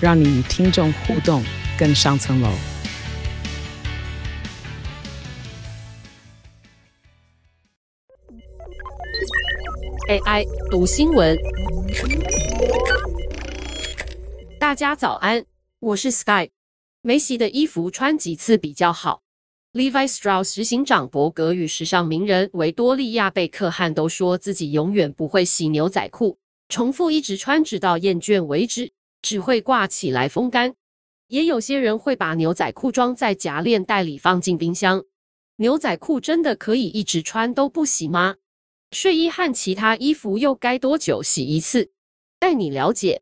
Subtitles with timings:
[0.00, 1.42] 让你与听众互动
[1.76, 2.48] 更上层楼。
[10.08, 11.36] AI 读新闻，
[14.60, 15.44] 大家早安，
[15.80, 16.48] 我是 Sky。
[17.02, 19.22] 没洗的衣服穿几次比较好
[19.72, 26.38] ？Levi Strauss 执行长伯格与时尚名人维多利亚贝克汉都说自己永远不会洗牛仔裤，
[26.68, 30.74] 重复一直穿直到厌倦为止，只会挂起来风干。
[31.26, 35.04] 也有些人会把牛仔裤装在夹链袋里放进冰箱。
[35.56, 38.36] 牛仔裤真的可以一直穿都不洗吗？
[38.92, 41.90] 睡衣和其他衣服又该多久洗一次？
[42.38, 43.20] 带你了解。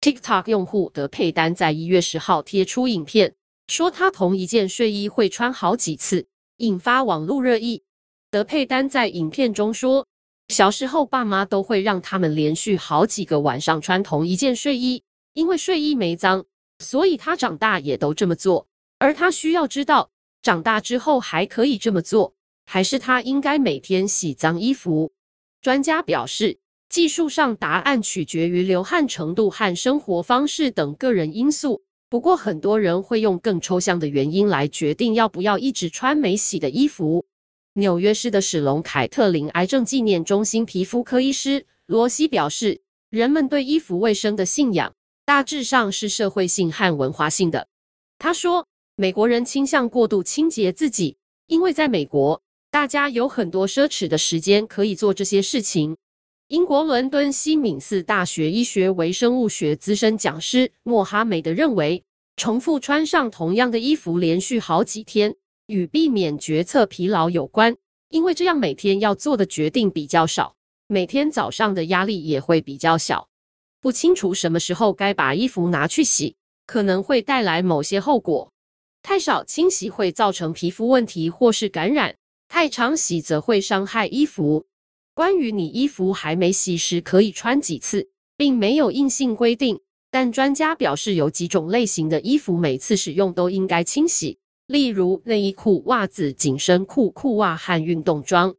[0.00, 3.34] TikTok 用户德佩丹在一月十号贴出影片，
[3.68, 7.84] 说他同一件睡衣会穿好几次，引发网络热议。
[8.30, 10.06] 德佩丹在影片中说，
[10.48, 15.02] 小时候爸妈都会让他们连续好几个晚上穿同一件睡衣，
[15.36, 16.46] 因为睡衣没脏，
[16.78, 18.68] 所以他长大也都这么做。
[18.98, 22.34] 而他需要知道，长大之后还可以这么做。
[22.64, 25.12] 还是他应该每天洗脏衣服？
[25.60, 31.82] 专家表示，技术上答案取决于流汗程度和生活方式等个人因素。
[32.08, 37.26] 不过，很多人会用更抽象的原因来决定要不要一直穿没洗的衣服。
[37.74, 44.94] 纽约市的史隆凯特林癌症纪念中心皮肤科医师罗西表示，人们对衣服卫生的信仰
[45.26, 47.66] 大致上是社会性和文化性的。
[48.16, 51.16] 他说，美国人倾向过度清洁自己，
[51.48, 52.40] 因为在美国。
[52.70, 55.96] 大家有很多奢侈的时间可以做这些事情。
[56.46, 62.04] 英国伦敦西敏寺大学医学微生物学资深讲师莫哈梅德认为，
[62.36, 65.34] 重复穿上同样的衣服连续好几天，
[65.66, 67.76] 与避免决策疲劳有关，
[68.10, 70.54] 因为这样每天要做的决定比较少，
[70.86, 73.28] 每天早上的压力也会比较小。
[73.86, 76.34] 不清楚什么时候该把衣服拿去洗，
[76.66, 78.50] 可能会带来某些后果。
[79.00, 82.16] 太少清洗会造成皮肤问题或是感染。
[82.48, 84.66] 太常洗则会伤害衣服。
[85.14, 89.78] 关于你衣服还没洗时可以穿几次，并没有硬性规定，
[90.10, 98.56] 但专家表示有几种类型的衣服每次使用都应该清洗，例如内衣裤、袜子、紧身裤、裤袜和运动装。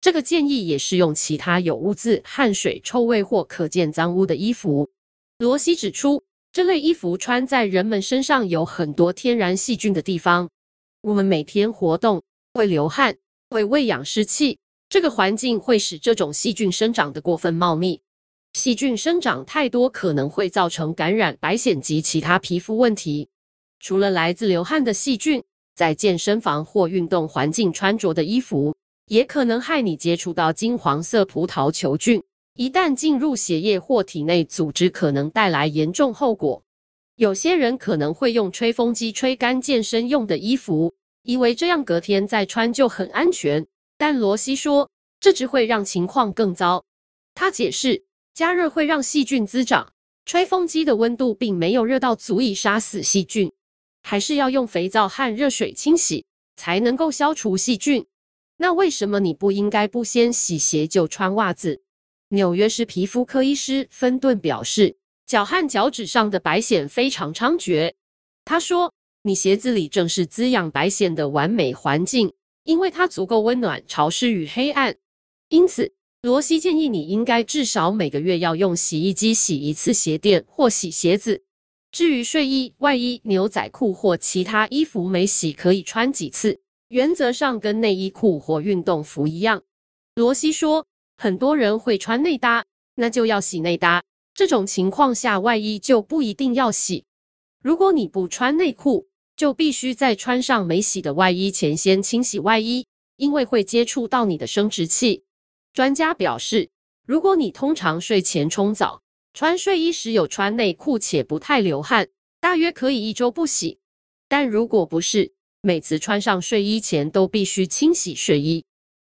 [0.00, 4.90] 这个建议也适用其他有污渍、汗水、臭味或可见脏污的衣服。
[5.38, 6.22] 罗西指出，
[6.52, 10.48] 这类衣服穿在人们身上有很多天然细菌的地方。
[11.02, 12.22] 我们每天活动
[12.54, 13.16] 会流汗。
[13.50, 14.58] 会喂养湿气，
[14.90, 18.02] 这个环境会使这种细菌生长得过分茂密。
[18.52, 23.30] 细菌生长太多可能会造成感染、白癣及其他皮肤问题。
[23.80, 25.42] 除了来自流汗的细菌，
[25.74, 28.76] 在健身房或运动环境穿着的衣服，
[29.08, 32.22] 也可能害你接触到金黄色葡萄球菌。
[32.54, 36.62] 一旦进入血液或体内组织，可能带来严重后果。
[37.16, 40.94] 有些人可能会用吹风机吹干健身用的衣服。
[41.22, 43.66] 以为这样隔天再穿就很安全，
[43.98, 44.88] 但罗西说，
[45.20, 46.82] 这只会让情况更糟。
[47.34, 49.92] 他解释，加热会让细菌滋长，
[50.24, 53.52] 吹风机的温度并没有热到足以杀死细菌，
[54.02, 56.24] 还是要用肥皂和热水清洗
[56.56, 58.06] 才能够消除细菌。
[58.58, 61.80] 那为什么你不应该不先洗鞋就穿袜子？
[62.28, 67.94] 纽约市皮肤科医师芬顿表示，脚和脚趾上的白癬非常猖獗。
[68.44, 68.92] 他说。
[69.22, 72.32] 你鞋子里正是滋养白癬的完美环境，
[72.62, 74.96] 因为它足够温暖、潮湿与黑暗。
[75.48, 75.92] 因此，
[76.22, 81.42] 罗西建议你应该至少每个月要用洗衣机洗一次鞋垫或洗鞋子。
[81.90, 89.62] 至于睡衣、外衣、牛仔裤或其他衣服没洗可以穿几次，原则上跟内衣裤或运动服一样。
[90.14, 90.86] 罗西说，
[91.16, 92.64] 很多人会穿内搭，
[92.94, 94.02] 那就要洗内搭。
[94.34, 97.04] 这种情况下，外衣就不一定要洗。
[97.62, 102.86] 如果你不穿内裤，就必须在穿上没洗的外衣前先清洗外衣，
[103.16, 105.24] 因为会接触到你的生殖器。
[105.74, 106.70] 专家表示，
[107.04, 109.02] 如果你通常睡前冲澡、
[109.34, 112.08] 穿睡衣时有穿内裤且不太流汗，
[112.40, 113.78] 大约可以一周不洗。
[114.28, 115.32] 但如果不是，
[115.68, 118.64] 每次穿上睡衣前都必须清洗睡衣。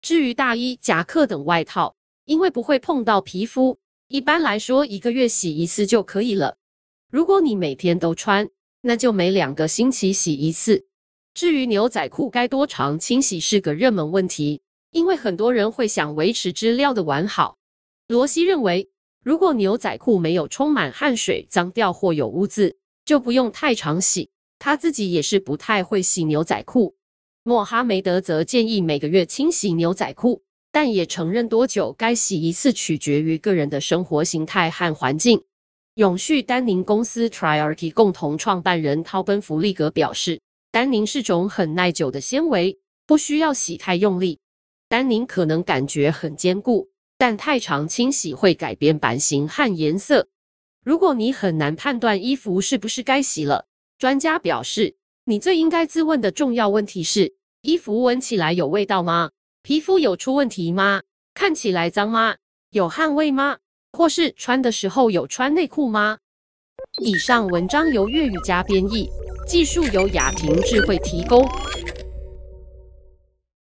[0.00, 1.96] 至于大衣、夹克等外套，
[2.26, 6.56] 因为不会碰到皮肤，一般来说一个月洗一次就可以了。
[7.10, 8.48] 如果你每天都穿，
[8.82, 10.86] 那就每两个星期洗一次。
[11.34, 14.62] 至于牛仔裤该多长清洗是个热门问题，
[14.92, 17.56] 因为很多人会想维持质料的完好。
[18.06, 18.88] 罗西认为，
[19.24, 24.30] 如果牛仔裤没有充满汗水、脏掉或有污渍，就不用太常洗。
[24.58, 26.96] 他自己也是不太会洗牛仔裤。
[27.42, 30.42] 莫哈梅德则建议每个月清洗牛仔裤，
[30.72, 35.42] 但也承认多久该洗一次取决于个人的生活形态和环境。
[35.94, 40.40] 永续丹宁公司 Triarchy 共同创办人涛奔弗利格表示。
[40.70, 44.40] 丹宁是种很耐久的纤维，不需要洗太用力。
[44.88, 50.26] 丹宁可能感觉很坚固，但太常清洗会改变版型和颜色。
[50.84, 53.66] 如果你很难判断衣服是不是该洗了，
[54.04, 59.30] 专家表示，你最应该自问的重要问题是：衣服闻起来有味道吗？
[59.62, 61.00] 皮肤有出问题吗？
[61.32, 62.36] 看起来脏吗？
[62.68, 63.56] 有汗味吗？
[63.92, 66.18] 或是穿的时候有穿内裤吗？
[67.00, 69.08] 以上文章由粤语加编译。
[69.48, 71.42] 技术由雅婷智慧提供。